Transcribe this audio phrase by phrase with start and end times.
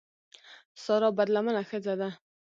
[0.83, 2.09] سارا بدلمنه ښځه ده.